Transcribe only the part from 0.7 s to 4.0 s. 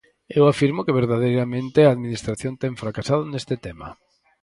que verdadeiramente a Administración ten fracasado neste tema.